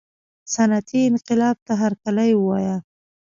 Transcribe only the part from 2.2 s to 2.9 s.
ووایه.